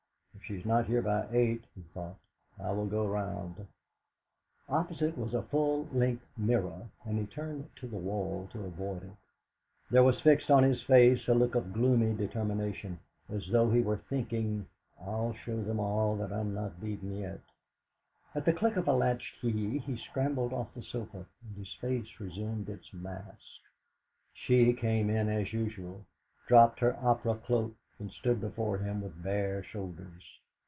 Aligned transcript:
'.f 0.41 0.47
she 0.55 0.59
is 0.59 0.65
not 0.65 0.87
here 0.87 1.01
by 1.03 1.27
eight,' 1.31 1.63
he 1.75 1.81
thought, 1.93 2.17
'I 2.59 2.71
will 2.73 2.87
go 2.87 3.05
round.' 3.07 3.67
Opposite 4.67 5.15
was 5.17 5.33
a 5.35 5.43
full 5.43 5.85
length 5.93 6.25
mirror, 6.35 6.89
and 7.05 7.17
he 7.19 7.25
turned 7.27 7.69
to 7.77 7.87
the 7.87 7.95
wall 7.99 8.49
to 8.51 8.65
avoid 8.65 9.03
it. 9.03 9.11
There 9.91 10.03
was 10.03 10.19
fixed 10.19 10.49
on 10.51 10.63
his 10.63 10.81
face 10.81 11.25
a 11.29 11.33
look 11.35 11.53
of 11.55 11.71
gloomy 11.71 12.13
determination, 12.17 12.99
as 13.29 13.47
though 13.49 13.69
he 13.71 13.79
were 13.81 14.01
thinking, 14.09 14.67
'I'll 14.99 15.33
show 15.45 15.61
them 15.63 15.79
all 15.79 16.17
that 16.17 16.33
I'm 16.33 16.53
not 16.55 16.81
beaten 16.81 17.15
yet.' 17.15 17.41
At 18.35 18.43
the 18.43 18.51
click 18.51 18.75
of 18.75 18.87
a 18.89 18.93
latch 18.93 19.35
key 19.39 19.77
he 19.77 19.95
scrambled 19.95 20.51
off 20.53 20.73
the 20.73 20.83
sofa, 20.83 21.27
and 21.47 21.55
his 21.55 21.73
face 21.75 22.19
resumed 22.19 22.67
its 22.67 22.91
mask. 22.91 23.61
She 24.33 24.73
came 24.73 25.09
in 25.09 25.29
as 25.29 25.53
usual, 25.53 26.03
dropped 26.47 26.79
her 26.81 26.97
opera 27.01 27.35
cloak, 27.35 27.73
and 27.99 28.11
stood 28.11 28.41
before 28.41 28.79
him 28.79 28.99
with 28.99 29.23
bare 29.23 29.61
shoulders. 29.63 30.23